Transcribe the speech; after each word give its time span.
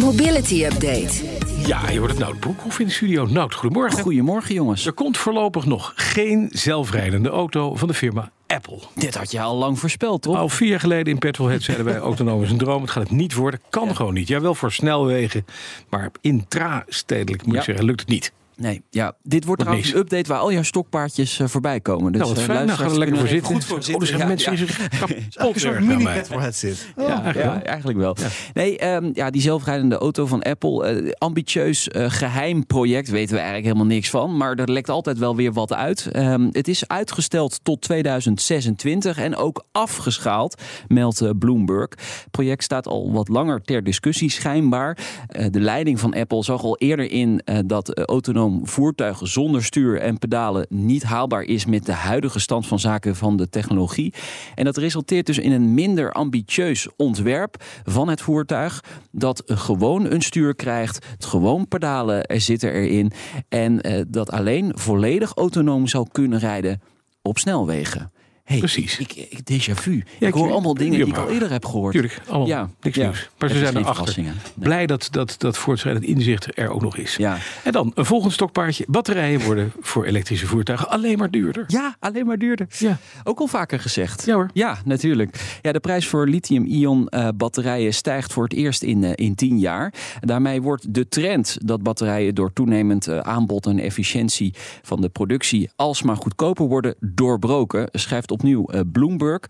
Mobility 0.00 0.64
Update. 0.64 1.24
Ja, 1.66 1.90
je 1.90 1.98
wordt 1.98 2.14
het 2.14 2.22
Nout 2.22 2.40
Broekhoff 2.40 2.78
in 2.78 2.86
de 2.86 2.92
studio. 2.92 3.26
Nout, 3.26 3.54
goedemorgen. 3.54 4.02
Goedemorgen, 4.02 4.54
jongens. 4.54 4.86
Er 4.86 4.92
komt 4.92 5.16
voorlopig 5.16 5.66
nog 5.66 5.92
geen 5.96 6.48
zelfrijdende 6.52 7.28
auto 7.28 7.74
van 7.74 7.88
de 7.88 7.94
firma 7.94 8.30
Apple. 8.46 8.78
Dit 8.94 9.14
had 9.14 9.30
je 9.30 9.40
al 9.40 9.56
lang 9.56 9.78
voorspeld, 9.78 10.22
toch? 10.22 10.36
Al 10.36 10.48
vier 10.48 10.68
jaar 10.68 10.80
geleden 10.80 11.12
in 11.12 11.18
Petrolhead 11.18 11.62
zeiden 11.62 11.86
wij 11.86 11.96
autonoom 12.10 12.42
is 12.42 12.50
een 12.50 12.58
droom. 12.58 12.82
Het 12.82 12.90
gaat 12.90 13.02
het 13.02 13.12
niet 13.12 13.34
worden. 13.34 13.60
Kan 13.70 13.96
gewoon 13.96 14.14
niet. 14.14 14.28
Ja, 14.28 14.40
wel 14.40 14.54
voor 14.54 14.72
snelwegen. 14.72 15.44
Maar 15.88 16.10
intra-stedelijk 16.20 17.46
moet 17.46 17.56
ik 17.56 17.62
zeggen, 17.62 17.84
lukt 17.84 18.00
het 18.00 18.08
niet. 18.08 18.32
Nee, 18.56 18.82
ja. 18.90 19.16
Dit 19.22 19.44
wordt 19.44 19.60
trouwens 19.60 19.86
niks. 19.88 19.98
een 19.98 20.04
update 20.04 20.28
waar 20.28 20.40
al 20.42 20.52
jouw 20.52 20.62
stokpaardjes 20.62 21.38
eh, 21.40 21.46
voorbij 21.46 21.80
komen. 21.80 22.12
Dus, 22.12 22.20
nou, 22.20 22.34
wat 22.34 22.42
eh, 22.42 22.48
fijn. 22.48 22.66
Nou, 22.66 22.78
gaan 22.78 22.86
we 22.86 22.92
er 22.92 22.98
lekker 22.98 23.18
voor 23.18 23.28
zitten. 23.28 23.54
Oh, 23.94 24.00
er 24.00 24.06
zijn 24.06 24.18
Ja, 24.18 24.26
mensen 24.26 24.52
ja. 24.52 24.58
zich 24.58 24.88
kapot 24.98 25.54
Een 25.54 25.60
soort 25.60 25.80
mini 25.80 26.02
mij. 26.02 26.14
Petrolhead 26.20 26.54
zit. 26.54 26.86
Ja, 26.96 27.04
eigenlijk 27.06 27.36
ja, 27.36 27.52
wel. 27.52 27.62
eigenlijk 27.62 27.98
wel. 27.98 28.16
Nee, 28.54 28.78
ehm, 28.78 29.10
ja, 29.12 29.30
die 29.30 29.40
zelfrijdende 29.40 29.96
auto 29.98 30.26
van 30.26 30.42
Apple. 30.42 30.84
eh, 30.86 31.10
ambitieus 31.18 31.88
eh, 31.88 32.04
geheim 32.10 32.66
project, 32.66 33.08
weten 33.08 33.30
we 33.34 33.40
eigenlijk 33.40 33.66
helemaal 33.66 33.94
niks 33.94 34.10
van. 34.10 34.36
Maar 34.36 34.54
er 34.54 34.70
lekt 34.72 34.88
altijd 34.88 35.18
wel 35.18 35.36
weer 35.36 35.52
wat 35.52 35.72
uit. 35.72 36.06
Ehm, 36.12 36.48
het 36.52 36.68
is 36.68 36.88
uitgesteld 36.88 37.60
tot 37.62 37.80
2026 37.82 39.18
en 39.18 39.36
ook 39.36 39.64
afgeschaald, 39.72 40.62
meldt 40.88 41.38
Bloomberg. 41.38 41.88
Het 41.90 42.26
project 42.30 42.62
staat 42.62 42.86
al 42.86 43.12
wat 43.12 43.28
langer 43.28 43.62
ter 43.62 43.84
discussie, 43.84 44.30
schijnbaar. 44.30 44.98
Eh, 45.28 45.46
de 45.50 45.60
leiding 45.60 46.00
van 46.00 46.14
Apple 46.14 46.44
zag 46.44 46.62
al 46.62 46.76
eerder 46.78 47.10
in 47.10 47.40
eh, 47.44 47.58
dat 47.66 47.88
eh, 47.94 48.04
autonoom 48.46 48.66
voertuigen 48.66 49.28
zonder 49.28 49.64
stuur 49.64 50.00
en 50.00 50.18
pedalen 50.18 50.66
niet 50.68 51.02
haalbaar 51.02 51.42
is 51.42 51.66
met 51.66 51.86
de 51.86 51.92
huidige 51.92 52.38
stand 52.38 52.66
van 52.66 52.78
zaken 52.78 53.16
van 53.16 53.36
de 53.36 53.48
technologie. 53.48 54.14
En 54.54 54.64
dat 54.64 54.76
resulteert 54.76 55.26
dus 55.26 55.38
in 55.38 55.52
een 55.52 55.74
minder 55.74 56.12
ambitieus 56.12 56.88
ontwerp 56.96 57.64
van 57.84 58.08
het 58.08 58.20
voertuig. 58.20 58.84
Dat 59.10 59.42
gewoon 59.46 60.04
een 60.10 60.22
stuur 60.22 60.54
krijgt, 60.54 61.06
het 61.06 61.24
gewoon 61.24 61.68
pedalen 61.68 62.26
er 62.26 62.40
zitten 62.40 62.72
erin. 62.72 63.12
En 63.48 63.80
eh, 63.80 64.02
dat 64.08 64.30
alleen 64.30 64.72
volledig 64.78 65.32
autonoom 65.34 65.86
zal 65.86 66.08
kunnen 66.12 66.38
rijden 66.38 66.80
op 67.22 67.38
snelwegen. 67.38 68.10
Hey, 68.46 68.58
Precies. 68.58 68.98
Ik, 68.98 69.12
ik, 69.12 69.38
déjà 69.52 69.72
vu. 69.74 70.04
Ja, 70.18 70.26
ik 70.26 70.34
hoor 70.34 70.50
allemaal 70.50 70.74
dingen 70.74 70.98
die 70.98 71.06
ik 71.06 71.16
al 71.16 71.28
eerder 71.28 71.50
heb 71.50 71.64
gehoord. 71.64 71.92
Tuurlijk, 71.92 72.20
allemaal 72.28 72.46
Ja, 72.46 72.70
niks 72.80 72.96
ja. 72.96 73.04
nieuws. 73.04 73.28
Maar 73.38 73.48
ze 73.48 73.58
zijn 73.58 73.76
erachter. 73.76 74.22
Nee. 74.22 74.32
Blij 74.54 74.86
dat, 74.86 75.08
dat, 75.10 75.34
dat 75.38 75.58
voortschrijdend 75.58 76.04
inzicht 76.04 76.58
er 76.58 76.68
ook 76.70 76.82
nog 76.82 76.96
is. 76.96 77.16
Ja. 77.16 77.38
En 77.64 77.72
dan 77.72 77.92
een 77.94 78.04
volgend 78.04 78.32
stokpaardje. 78.32 78.84
Batterijen 78.88 79.40
worden 79.40 79.72
voor 79.80 80.04
elektrische 80.04 80.46
voertuigen 80.46 80.88
alleen 80.88 81.18
maar 81.18 81.30
duurder. 81.30 81.64
Ja, 81.66 81.96
alleen 81.98 82.26
maar 82.26 82.38
duurder. 82.38 82.66
Ja. 82.78 82.98
Ook 83.24 83.38
al 83.38 83.46
vaker 83.46 83.80
gezegd. 83.80 84.26
Ja 84.26 84.34
hoor. 84.34 84.50
Ja, 84.52 84.78
natuurlijk. 84.84 85.58
Ja, 85.62 85.72
de 85.72 85.80
prijs 85.80 86.06
voor 86.08 86.28
lithium-ion 86.28 87.08
eh, 87.08 87.28
batterijen 87.36 87.94
stijgt 87.94 88.32
voor 88.32 88.44
het 88.44 88.52
eerst 88.52 88.82
in, 88.82 89.04
eh, 89.04 89.12
in 89.14 89.34
10 89.34 89.58
jaar. 89.58 89.92
Daarmee 90.20 90.62
wordt 90.62 90.94
de 90.94 91.08
trend 91.08 91.56
dat 91.64 91.82
batterijen 91.82 92.34
door 92.34 92.52
toenemend 92.52 93.06
eh, 93.06 93.18
aanbod 93.18 93.66
en 93.66 93.78
efficiëntie 93.78 94.54
van 94.82 95.00
de 95.00 95.08
productie 95.08 95.70
alsmaar 95.76 96.16
goedkoper 96.16 96.66
worden 96.66 96.94
doorbroken, 97.00 97.88
schrijft 97.92 98.34
opnieuw 98.36 98.66
eh, 98.66 98.80
Bloomberg. 98.92 99.40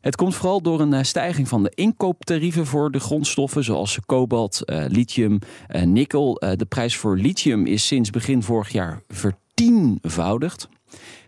Het 0.00 0.16
komt 0.16 0.34
vooral 0.34 0.62
door 0.62 0.80
een 0.80 0.92
eh, 0.92 1.02
stijging 1.02 1.48
van 1.48 1.62
de 1.62 1.72
inkooptarieven 1.74 2.66
voor 2.66 2.90
de 2.90 3.00
grondstoffen 3.00 3.64
zoals 3.64 3.98
kobalt, 4.06 4.64
eh, 4.64 4.84
lithium, 4.88 5.38
nikkel. 5.84 6.34
De 6.34 6.66
prijs 6.68 6.96
voor 6.96 7.16
lithium 7.16 7.66
is 7.66 7.86
sinds 7.86 8.10
begin 8.10 8.42
vorig 8.42 8.68
jaar 8.68 9.02
vertienvoudigd. 9.08 10.68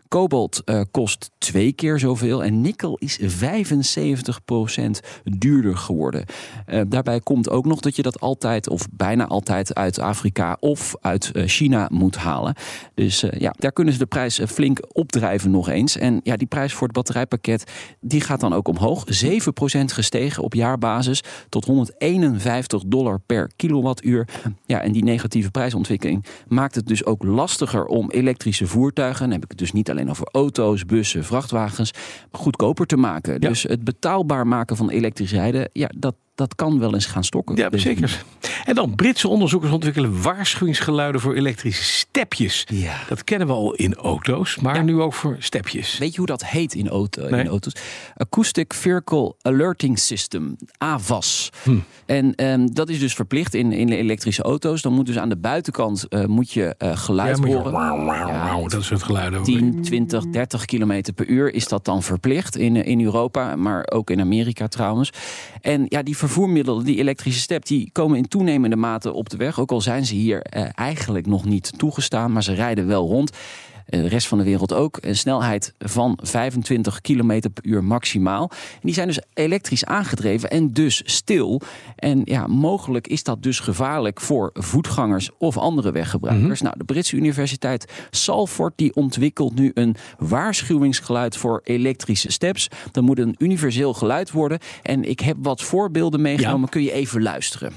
Kobalt 0.09 0.63
eh, 0.65 0.81
kost 0.91 1.31
twee 1.39 1.73
keer 1.73 1.99
zoveel 1.99 2.45
en 2.45 2.61
nikkel 2.61 2.97
is 2.97 3.19
75% 3.19 3.25
duurder 5.25 5.77
geworden. 5.77 6.25
Eh, 6.67 6.81
daarbij 6.89 7.21
komt 7.21 7.51
ook 7.51 7.65
nog 7.65 7.81
dat 7.81 7.97
je 7.97 8.03
dat 8.03 8.21
altijd 8.21 8.69
of 8.69 8.89
bijna 8.93 9.27
altijd 9.27 9.75
uit 9.75 9.99
Afrika 9.99 10.57
of 10.61 10.95
uit 11.01 11.31
eh, 11.33 11.43
China 11.47 11.89
moet 11.93 12.17
halen. 12.17 12.55
Dus 12.95 13.25
ja, 13.39 13.55
daar 13.59 13.73
kunnen 13.73 13.93
ze 13.93 13.99
de 13.99 14.07
prijs 14.07 14.41
flink 14.47 14.81
opdrijven 14.93 15.51
nog 15.51 15.69
eens. 15.69 15.97
En 15.97 16.21
ja, 16.23 16.37
die 16.37 16.47
prijs 16.47 16.73
voor 16.73 16.87
het 16.87 16.97
batterijpakket 16.97 17.73
die 18.01 18.21
gaat 18.21 18.41
dan 18.41 18.53
ook 18.53 18.69
omhoog. 18.69 19.05
7% 19.25 19.85
gestegen 19.85 20.43
op 20.43 20.55
jaarbasis 20.55 21.23
tot 21.49 21.65
151 21.65 22.83
dollar 22.87 23.21
per 23.27 23.51
kilowattuur. 23.57 24.29
Ja, 24.67 24.81
en 24.81 24.93
die 24.93 25.05
negatieve 25.05 25.51
prijsontwikkeling 25.51 26.25
maakt 26.49 26.75
het 26.75 26.87
dus 26.87 27.05
ook 27.05 27.23
lastiger 27.23 27.85
om 27.85 28.11
elektrische 28.11 28.67
voertuigen, 28.67 29.23
dan 29.23 29.33
heb 29.33 29.43
ik 29.43 29.51
het 29.51 29.59
dus 29.59 29.73
niet 29.73 29.91
alleen 29.91 29.98
over 30.07 30.29
auto's, 30.33 30.85
bussen, 30.87 31.25
vrachtwagens, 31.25 31.91
goedkoper 32.33 32.87
te 32.87 32.97
maken. 32.97 33.33
Ja. 33.33 33.49
Dus 33.49 33.63
het 33.63 33.85
betaalbaar 33.85 34.47
maken 34.47 34.77
van 34.77 34.91
elektrisch 34.91 35.33
rijden, 35.33 35.71
ja, 35.73 35.91
dat, 35.97 36.15
dat 36.35 36.55
kan 36.55 36.79
wel 36.79 36.95
eens 36.95 37.07
gaan 37.07 37.25
stokken. 37.25 37.57
Ja, 37.57 37.69
zeker. 37.73 38.25
En 38.65 38.75
dan 38.75 38.95
Britse 38.95 39.29
onderzoekers 39.29 39.73
ontwikkelen 39.73 40.23
waarschuwingsgeluiden 40.23 41.21
voor 41.21 41.35
elektrische 41.35 41.83
stepjes. 41.83 42.65
Ja. 42.73 42.97
Dat 43.09 43.25
kennen 43.25 43.47
we 43.47 43.53
al 43.53 43.75
in 43.75 43.95
auto's, 43.95 44.57
maar 44.59 44.75
Ja. 44.75 44.83
nu 44.83 45.01
ook 45.01 45.15
voor 45.15 45.37
stepjes. 45.39 45.99
Weet 45.99 46.11
je 46.11 46.17
hoe 46.19 46.27
dat 46.27 46.45
heet 46.47 46.75
in, 46.75 46.89
auto, 46.89 47.29
Nee. 47.29 47.41
in 47.41 47.49
auto's? 47.49 47.73
Acoustic 48.17 48.75
Vehicle 48.75 49.35
Alerting 49.43 49.99
System, 49.99 50.57
AVAS. 50.79 51.51
Hm. 51.63 51.77
En 52.09 52.35
ehm, 52.35 52.67
dat 52.73 52.89
is 52.89 52.99
dus 52.99 53.15
verplicht 53.15 53.55
in, 53.55 53.73
in 53.73 53.89
elektrische 53.89 54.43
auto's. 54.43 54.83
Dan 54.83 54.93
moet 54.93 55.07
dus 55.07 55.19
aan 55.19 55.29
de 55.29 55.37
buitenkant 55.37 56.09
eh, 56.09 56.25
moet 56.25 56.53
je 56.53 56.75
eh, 56.79 56.97
geluid 56.97 57.39
Ja, 57.39 57.47
je- 57.47 57.55
horen. 57.55 57.73
wauw, 57.73 58.05
wauw, 58.05 58.29
Ja, 58.29 58.45
wauw, 58.45 58.67
dat 58.69 58.83
soort 58.83 59.03
geluiden. 59.03 59.43
10, 59.43 59.83
20, 59.83 60.27
30 60.31 60.65
kilometer 60.65 61.13
per 61.13 61.27
uur 61.27 61.55
is 61.55 61.69
dat 61.69 61.85
dan 61.85 62.03
verplicht 62.03 62.57
in, 62.57 62.77
eh, 62.77 62.87
in 62.87 63.01
Europa, 63.05 63.57
maar 63.57 63.87
ook 63.93 64.11
in 64.11 64.21
Amerika 64.21 64.69
trouwens. 64.69 65.13
En 65.61 65.85
ja, 65.89 66.03
die 66.03 66.17
vervoermiddelen, 66.17 66.85
die 66.85 66.99
elektrische 66.99 67.41
step, 67.41 67.67
die 67.67 67.91
komen 67.93 68.17
in 68.17 68.29
toenemende 68.29 68.77
mate 68.77 69.13
op 69.13 69.29
de 69.31 69.37
weg. 69.37 69.61
Ook 69.61 69.71
al 69.71 69.81
zijn 69.81 70.07
ze 70.07 70.15
hier 70.15 70.43
eigenlijk 70.75 71.27
nog 71.27 71.45
niet 71.45 71.79
toegestaan, 71.79 72.33
maar 72.33 72.43
ze 72.43 72.53
rijden 72.55 72.87
wel 72.87 73.07
rond. 73.07 73.31
De 73.91 74.09
rest 74.09 74.26
van 74.26 74.38
de 74.38 74.44
wereld 74.44 74.72
ook. 74.72 74.99
Een 75.00 75.16
snelheid 75.16 75.75
van 75.78 76.19
25 76.22 77.00
kilometer 77.00 77.50
per 77.50 77.65
uur 77.65 77.84
maximaal. 77.84 78.50
En 78.50 78.81
die 78.82 78.94
zijn 78.94 79.06
dus 79.06 79.21
elektrisch 79.34 79.84
aangedreven 79.84 80.50
en 80.50 80.72
dus 80.72 81.03
stil. 81.04 81.60
En 81.97 82.21
ja, 82.25 82.47
mogelijk 82.47 83.06
is 83.06 83.22
dat 83.22 83.43
dus 83.43 83.60
gevaarlijk 83.60 84.21
voor 84.21 84.50
voetgangers 84.54 85.31
of 85.38 85.56
andere 85.56 85.93
weggebruikers. 85.93 86.60
Nou, 86.60 86.75
de 86.78 86.84
Britse 86.84 87.16
Universiteit 87.16 87.93
Salford 88.10 88.72
die 88.76 88.94
ontwikkelt 88.94 89.54
nu 89.54 89.71
een 89.75 89.97
waarschuwingsgeluid 90.19 91.37
voor 91.37 91.60
elektrische 91.65 92.32
steps. 92.32 92.69
Dat 92.91 93.05
moet 93.05 93.19
een 93.19 93.34
universeel 93.38 93.94
geluid 93.94 94.31
worden. 94.31 94.59
En 94.82 95.05
ik 95.05 95.20
heb 95.20 95.37
wat 95.41 95.62
voorbeelden 95.62 96.20
meegenomen. 96.20 96.69
Kun 96.69 96.82
je 96.82 96.93
even 96.93 97.22
luisteren? 97.22 97.72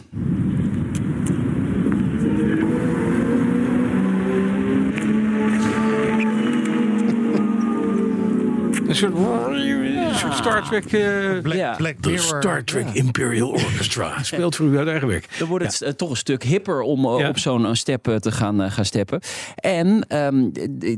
Een 8.91 8.97
soort, 8.97 9.13
een 9.15 10.15
soort 10.15 10.33
Star 10.33 10.63
Trek... 10.63 10.85
eh, 10.85 11.41
Black, 11.41 11.55
Ja. 11.55 11.75
Black 11.75 12.01
de 12.03 12.09
Mirror. 12.09 12.41
Star 12.41 12.63
Trek 12.63 12.85
Imperial 12.93 13.49
Orchestra. 13.49 14.13
Speelt 14.23 14.55
voor 14.55 14.65
u 14.65 14.77
uit 14.77 14.87
eigen 14.87 15.07
werk. 15.07 15.27
Dan 15.39 15.47
wordt 15.47 15.65
het 15.65 15.81
eh, 15.81 15.91
toch 15.93 16.09
een 16.09 16.15
stuk 16.17 16.43
hipper 16.43 16.81
om 16.81 17.05
eh, 17.05 17.19
Ja. 17.19 17.29
op 17.29 17.37
zo'n 17.37 17.75
step 17.75 18.03
te 18.19 18.31
gaan, 18.31 18.61
eh, 18.61 18.71
gaan 18.71 18.85
steppen. 18.85 19.19
En 19.55 20.05
ehm, 20.07 20.43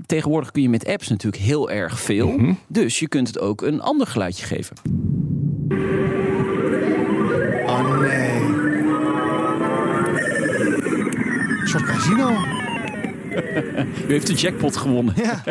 tegenwoordig 0.06 0.52
kun 0.52 0.62
je 0.62 0.70
met 0.70 0.88
apps 0.88 1.08
natuurlijk 1.08 1.44
heel 1.44 1.70
erg 1.72 2.00
veel. 2.00 2.28
Mhm. 2.28 2.54
Dus 2.68 3.00
je 3.00 3.08
kunt 3.08 3.28
het 3.28 3.40
ook 3.40 3.62
een 3.62 3.82
ander 3.82 4.08
geluidje 4.08 4.46
geven. 4.46 4.76
Oh 7.66 8.00
nee. 8.00 8.42
Een 11.62 11.68
soort 11.68 11.84
casino. 11.86 12.32
U 14.08 14.12
heeft 14.12 14.28
de 14.28 14.34
jackpot 14.34 14.78
gewonnen. 14.78 15.14
Ja. 15.18 15.44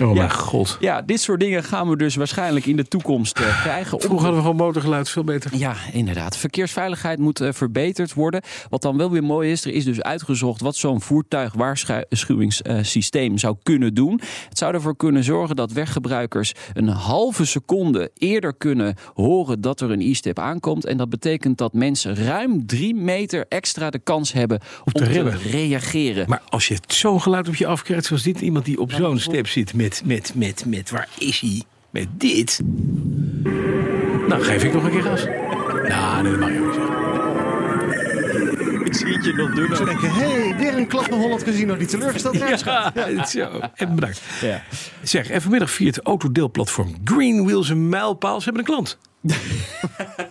Oh 0.00 0.14
Ja. 0.14 0.22
mijn 0.26 0.32
god. 0.32 0.76
Ja, 0.80 1.02
dit 1.02 1.20
soort 1.20 1.40
dingen 1.40 1.64
gaan 1.64 1.88
we 1.88 1.96
dus 1.96 2.14
waarschijnlijk 2.14 2.66
in 2.66 2.76
de 2.76 2.88
toekomst 2.88 3.38
eh, 3.38 3.60
krijgen. 3.62 4.00
Vroeger 4.00 4.26
hadden 4.26 4.34
we 4.34 4.40
gewoon 4.40 4.56
motorgeluid, 4.66 5.08
veel 5.08 5.24
beter. 5.24 5.56
Ja, 5.56 5.74
inderdaad. 5.92 6.36
Verkeersveiligheid 6.36 7.18
moet 7.18 7.40
eh, 7.40 7.52
verbeterd 7.52 8.14
worden. 8.14 8.42
Wat 8.68 8.82
dan 8.82 8.96
wel 8.96 9.10
weer 9.10 9.24
mooi 9.24 9.50
is, 9.50 9.64
er 9.64 9.72
is 9.72 9.84
dus 9.84 10.02
uitgezocht 10.02 10.60
wat 10.60 10.76
zo'n 10.76 11.00
voertuigwaarschuwingssysteem 11.00 13.38
zou 13.38 13.56
kunnen 13.62 13.94
doen. 13.94 14.20
Het 14.48 14.58
zou 14.58 14.74
ervoor 14.74 14.96
kunnen 14.96 15.24
zorgen 15.24 15.56
dat 15.56 15.72
weggebruikers 15.72 16.52
een 16.72 16.88
halve 16.88 17.44
seconde 17.44 18.10
eerder 18.14 18.54
kunnen 18.54 18.94
horen 19.14 19.60
dat 19.60 19.80
er 19.80 19.90
een 19.90 20.00
e-step 20.00 20.38
aankomt. 20.38 20.84
En 20.84 20.96
dat 20.96 21.08
betekent 21.08 21.58
dat 21.58 21.72
mensen 21.72 22.16
ruim 22.16 22.66
drie 22.66 22.94
meter 22.94 23.44
extra 23.48 23.90
de 23.90 23.98
kans 23.98 24.32
hebben 24.32 24.60
om 24.84 24.92
te 24.92 25.04
te, 25.04 25.30
reageren. 25.50 26.28
Maar 26.28 26.42
als 26.48 26.68
je 26.68 26.69
zo'n 26.86 27.22
geluid 27.22 27.48
op 27.48 27.54
je 27.54 27.66
afkrijgt 27.66 28.04
zoals 28.04 28.22
dit, 28.22 28.40
iemand 28.40 28.64
die 28.64 28.80
op 28.80 28.92
zo'n 28.92 29.18
step 29.18 29.46
zit 29.46 29.74
met, 29.74 30.02
met, 30.04 30.32
met, 30.34 30.64
met, 30.66 30.90
waar 30.90 31.08
is 31.18 31.40
hij? 31.40 31.62
Met 31.90 32.08
dit. 32.12 32.60
Nou, 34.28 34.42
geef 34.42 34.64
ik 34.64 34.72
nog 34.72 34.84
een 34.84 34.90
keer 34.90 35.02
gas. 35.02 35.26
Nou, 35.88 36.22
nee, 36.22 36.30
dat 36.30 36.40
mag 36.40 36.52
je 36.52 36.58
ook 36.58 36.66
niet 36.66 36.74
zeggen. 36.74 37.00
Ik 38.86 38.94
zie 38.94 39.12
het 39.14 39.24
je 39.24 39.32
nog 39.32 39.54
doen. 39.54 39.76
Ze 39.76 39.84
denken, 39.84 40.12
hé, 40.12 40.30
hey, 40.30 40.56
weer 40.56 40.76
een 40.76 40.86
klap 40.86 41.10
naar 41.10 41.18
Holland 41.18 41.42
Casino 41.42 41.76
die 41.76 41.86
teleurgesteld 41.86 42.36
raakt. 42.36 42.64
Ja, 42.64 42.92
het 42.94 43.26
is 43.26 43.30
zo. 43.30 43.60
En 43.74 43.94
bedankt. 43.94 44.20
Ja. 44.40 44.62
Zeg, 45.02 45.30
en 45.30 45.42
vanmiddag 45.42 45.70
viert 45.70 45.96
het 45.96 46.04
autodeelplatform 46.04 46.94
Green 47.04 47.44
Wheels 47.44 47.68
een 47.68 47.88
mijlpaal. 47.88 48.40
Ze 48.40 48.44
hebben 48.44 48.62
een 48.62 48.68
klant. 48.68 48.98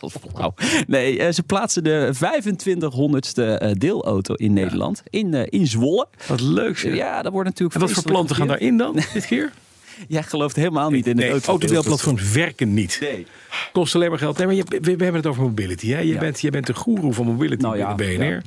Wat 0.00 0.12
flauw. 0.34 0.54
Nee, 0.86 1.18
eh, 1.18 1.32
ze 1.32 1.42
plaatsen 1.42 1.84
de 1.84 2.10
2500ste 2.14 3.42
eh, 3.58 3.72
deelauto 3.72 4.34
in 4.34 4.52
Nederland. 4.52 5.02
In, 5.10 5.34
eh, 5.34 5.46
in 5.60 5.66
Zwolle. 5.66 6.06
Wat 6.26 6.40
leuk 6.40 6.78
zeg. 6.78 6.94
Ja, 6.94 7.22
dat 7.22 7.32
wordt 7.32 7.48
natuurlijk 7.48 7.74
En 7.74 7.80
wat 7.86 7.90
voor 7.92 8.02
planten 8.02 8.36
gaan 8.36 8.46
daarin 8.46 8.76
dan, 8.76 9.00
dit 9.12 9.26
keer? 9.32 9.52
Jij 10.08 10.22
gelooft 10.22 10.56
helemaal 10.56 10.90
niet 10.90 11.06
in 11.06 11.16
de 11.16 11.22
Nee, 11.22 11.30
auto. 11.30 11.48
autodeelplatforms 11.50 12.30
werken 12.32 12.74
niet. 12.74 12.98
Nee. 13.00 13.26
Kost 13.72 13.94
alleen 13.94 14.10
maar 14.10 14.18
geld. 14.18 14.36
Nee, 14.38 14.46
maar 14.46 14.54
je, 14.56 14.64
we, 14.68 14.78
we 14.80 14.90
hebben 14.90 15.14
het 15.14 15.26
over 15.26 15.42
mobility. 15.42 15.88
Hè? 15.88 15.98
Je, 15.98 16.06
Ja. 16.12 16.18
bent, 16.18 16.40
je 16.40 16.50
bent 16.50 16.66
de 16.66 16.74
goeroe 16.74 17.12
van 17.12 17.26
mobility 17.26 17.62
Nou 17.62 17.76
ja, 17.76 17.94
bij 17.94 18.16
BNR. 18.16 18.24
ja. 18.24 18.40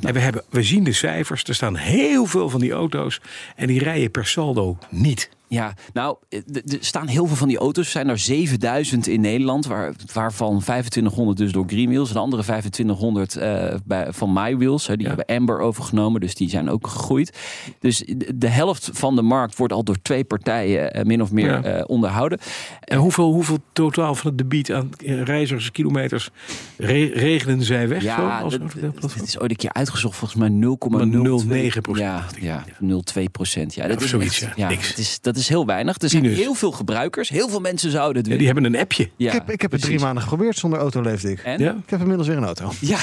En 0.00 0.12
we, 0.14 0.18
hebben, 0.20 0.42
we 0.50 0.62
zien 0.62 0.84
de 0.84 0.92
cijfers. 0.92 1.42
Er 1.44 1.54
staan 1.54 1.76
heel 1.76 2.26
veel 2.26 2.48
van 2.50 2.60
die 2.60 2.72
auto's. 2.72 3.20
En 3.56 3.66
die 3.66 3.78
rijden 3.82 4.10
per 4.10 4.26
saldo 4.26 4.78
niet. 4.90 5.28
Ja, 5.48 5.74
nou, 5.92 6.16
eh, 6.28 6.38
er 6.54 6.78
staan 6.80 7.06
heel 7.06 7.26
veel 7.26 7.36
van 7.36 7.48
die 7.48 7.58
auto's. 7.58 7.84
Er 7.84 7.90
zijn 7.90 8.08
er 8.08 8.18
7000 8.18 9.06
in 9.06 9.20
Nederland, 9.20 9.66
waar, 9.66 9.92
waarvan 10.12 10.60
2500 10.60 11.38
dus 11.38 11.52
door 11.52 11.64
Greenwheels. 11.66 12.08
En 12.08 12.14
de 12.14 12.20
andere 12.20 12.42
2500 12.42 13.36
eh, 13.36 13.74
bij, 13.84 14.12
van 14.12 14.32
MyWheels. 14.32 14.86
Hè, 14.86 14.96
die 14.96 15.06
Ja. 15.08 15.14
hebben 15.14 15.36
Amber 15.36 15.58
overgenomen, 15.60 16.20
dus 16.20 16.34
die 16.34 16.48
zijn 16.50 16.70
ook 16.70 16.86
gegroeid. 16.86 17.38
Dus 17.80 18.04
de, 18.34 18.48
helft 18.48 18.90
van 18.92 19.16
de 19.16 19.22
markt 19.22 19.56
wordt 19.56 19.72
al 19.72 19.82
door 19.84 20.02
twee 20.02 20.24
partijen 20.24 20.92
eh, 20.92 21.04
min 21.04 21.22
of 21.22 21.32
meer 21.32 21.68
Ja. 21.68 21.82
onderhouden. 21.86 22.38
En 22.80 22.98
hoeveel, 22.98 23.32
hoeveel 23.32 23.58
totaal 23.72 24.14
van 24.14 24.28
het 24.30 24.38
debiet 24.38 24.72
aan 24.72 24.90
reizigers, 25.04 25.70
kilometers 25.70 26.30
re- 26.76 27.10
regelen 27.14 27.62
zij 27.62 27.88
weg? 27.88 28.00
zo, 28.02 28.06
Ja, 28.06 28.40
als 28.40 28.52
dat, 28.52 28.60
autodeelplatform? 28.60 29.20
het 29.20 29.28
is 29.28 29.38
ooit 29.40 29.50
een 29.50 29.56
keer 29.56 29.72
uitgezocht, 29.72 30.16
volgens 30.16 30.40
mij 30.40 30.48
0,09 30.48 31.46
0,9%. 31.92 31.98
Ja, 31.98 32.24
ja 32.40 32.64
0,2 32.80 33.22
procent. 33.32 33.74
Ja, 33.74 33.86
dat 33.88 34.02
is 34.02 34.10
zoiets, 34.10 34.40
echt- 34.42 34.56
ja. 34.56 34.68
Niks. 34.68 34.88
dat 34.88 34.98
is, 34.98 35.18
dat 35.20 35.35
is 35.36 35.48
heel 35.48 35.66
weinig. 35.66 35.96
Er 36.02 36.08
zijn 36.08 36.24
heel 36.24 36.54
veel 36.54 36.72
gebruikers. 36.72 37.28
Heel 37.28 37.48
veel 37.48 37.60
mensen 37.60 37.90
zouden 37.90 38.16
het 38.16 38.26
Ja, 38.26 38.36
willen. 38.36 38.38
die 38.54 38.62
hebben 38.62 38.74
een 38.74 38.80
appje. 38.80 39.10
Ja, 39.16 39.26
ik 39.26 39.32
heb, 39.32 39.50
ik 39.50 39.60
heb 39.60 39.72
het 39.72 39.80
drie 39.80 39.98
maanden 40.00 40.22
geprobeerd. 40.22 40.56
Zonder 40.58 40.78
auto 40.78 41.00
leefde 41.00 41.30
ik. 41.30 41.38
En? 41.40 41.58
Ja? 41.58 41.70
Ik 41.84 41.90
heb 41.90 42.00
inmiddels 42.00 42.28
weer 42.28 42.36
een 42.36 42.44
auto. 42.44 42.72
Ja, 42.80 42.98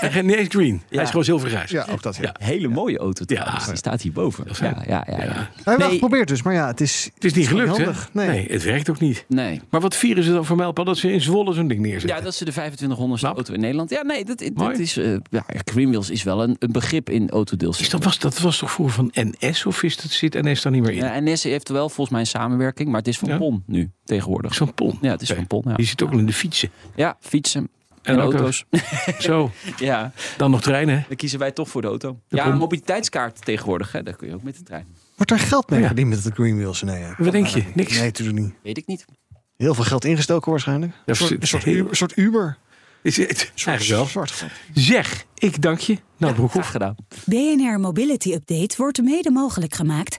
En 0.00 0.30
eens 0.30 0.48
green. 0.48 0.82
Hij 0.88 1.02
is 1.02 1.08
gewoon 1.08 1.24
zilvergrijs. 1.24 1.70
Ja, 1.70 1.86
ook 1.90 2.02
dat. 2.02 2.16
Ja. 2.16 2.22
Ja. 2.22 2.46
hele 2.46 2.68
mooie 2.68 2.98
auto 2.98 3.24
trouwens. 3.24 3.64
Ja. 3.64 3.68
Die 3.68 3.76
staat 3.76 4.02
hierboven. 4.02 4.44
Ja, 4.60 4.82
ja, 4.86 5.04
ja. 5.08 5.16
ja. 5.16 5.24
Ja. 5.24 5.50
Hij 5.64 5.76
Nee. 5.76 5.88
geprobeerd 5.90 6.28
dus, 6.28 6.42
maar 6.42 6.54
ja, 6.54 6.66
het 6.66 6.80
is... 6.80 7.10
Het 7.14 7.24
is 7.24 7.32
niet 7.34 7.48
gelukt, 7.48 7.76
hè? 7.76 7.90
Nee. 8.12 8.46
het 8.50 8.62
werkt 8.62 8.90
ook 8.90 9.00
niet. 9.00 9.24
Nee. 9.28 9.60
Maar 9.70 9.80
wat 9.80 9.96
vieren 9.96 10.22
ze 10.24 10.32
dan 10.32 10.44
voor 10.44 10.56
mijlpaal 10.56 10.84
dat 10.84 10.98
ze 10.98 11.12
in 11.12 11.20
Zwolle 11.20 11.52
zo'n 11.54 11.68
ding 11.68 11.80
neerzetten? 11.80 12.16
Ja, 12.16 12.20
dat 12.24 12.32
is 12.32 12.38
de 12.38 12.52
2500ste 12.52 13.18
Snap. 13.18 13.34
auto 13.34 13.52
in 13.54 13.60
Nederland. 13.60 13.90
Ja, 13.90 14.02
nee, 14.02 14.24
dat, 14.24 14.50
dat 14.54 14.78
is. 14.78 14.96
eh 14.96 15.12
ja, 15.30 15.44
Greenwheels 15.64 16.10
is 16.10 16.22
wel 16.22 16.42
een, 16.42 16.56
een 16.58 16.72
begrip 16.72 17.10
in 17.10 17.30
autodeels. 17.30 17.80
Is 17.80 17.90
dat, 17.90 18.04
was, 18.04 18.18
dat 18.18 18.38
was 18.38 18.58
toch 18.58 18.70
vroeger 18.72 18.94
van 18.94 19.10
NS 19.40 19.66
of 19.66 19.82
is 19.82 19.96
dat, 19.96 20.10
zit 20.10 20.42
NS 20.42 20.62
daar 20.62 20.72
niet 20.72 20.82
meer 20.82 20.90
in? 20.92 20.96
Ja, 20.96 21.20
NS 21.20 21.42
heeft 21.42 21.65
wel 21.68 21.86
volgens 21.88 22.10
mij 22.10 22.20
een 22.20 22.26
samenwerking, 22.26 22.88
maar 22.88 22.98
het 22.98 23.08
is 23.08 23.18
van 23.18 23.28
Ja? 23.28 23.36
PON 23.38 23.62
nu 23.66 23.90
tegenwoordig. 24.04 24.54
Zo'n 24.54 24.74
pon. 24.74 24.98
Ja, 25.00 25.10
het 25.10 25.22
is 25.22 25.30
van 25.32 25.46
PON. 25.46 25.62
Ja. 25.66 25.74
Die 25.74 25.86
zit 25.86 26.02
ook 26.02 26.12
in 26.12 26.26
de 26.26 26.32
fietsen. 26.32 26.70
ja, 26.94 27.16
fietsen 27.20 27.68
en, 28.02 28.14
En 28.14 28.20
auto's. 28.20 28.64
Zo, 29.18 29.50
ja, 29.78 30.12
dan 30.36 30.50
nog 30.50 30.60
treinen. 30.62 30.94
hè? 30.98 31.04
dan 31.08 31.16
kiezen 31.16 31.38
wij 31.38 31.50
toch 31.52 31.68
voor 31.68 31.82
de 31.82 31.88
auto. 31.88 32.20
De 32.28 32.36
Ja, 32.36 32.46
een 32.46 32.56
mobiliteitskaart 32.56 33.44
tegenwoordig, 33.44 33.92
hè, 33.92 34.02
daar 34.02 34.16
kun 34.16 34.28
je 34.28 34.34
ook 34.34 34.42
met 34.42 34.56
de 34.56 34.62
trein. 34.62 34.86
Wordt 35.16 35.30
daar 35.30 35.40
geld 35.40 35.70
mee 35.70 35.80
Ja. 35.80 35.86
verdiend 35.86 36.08
met 36.08 36.22
de 36.22 36.30
Green 36.30 36.56
Wheels? 36.56 36.82
Nee, 36.82 36.98
ja. 37.00 37.14
Wat 37.18 37.32
denk 37.32 37.46
je? 37.46 37.64
Niks. 37.74 37.94
Nee, 37.94 38.04
natuurlijk 38.04 38.38
niet. 38.38 38.54
Weet 38.62 38.78
ik 38.78 38.86
niet. 38.86 39.04
Heel 39.56 39.74
veel 39.74 39.84
geld 39.84 40.04
ingestoken 40.04 40.50
waarschijnlijk. 40.50 40.92
Ja, 40.92 41.00
Een 41.04 41.16
soort, 41.16 41.30
een 41.30 41.46
soort, 41.46 41.64
Uber, 41.66 41.90
een 41.90 41.96
soort 41.96 42.16
Uber. 42.16 42.58
Is 43.02 43.16
het? 43.16 43.52
Eigenlijk 43.64 44.12
wel. 44.14 44.24
Zeg, 44.74 45.24
ik 45.34 45.62
dank 45.62 45.78
je. 45.78 45.92
Nou, 45.92 46.02
Graag 46.18 46.34
Broekhoff. 46.34 46.68
gedaan. 46.70 46.94
BNR 47.24 47.80
Mobility 47.80 48.32
Update 48.32 48.74
wordt 48.76 49.02
mede 49.02 49.30
mogelijk 49.30 49.74
gemaakt 49.74 50.18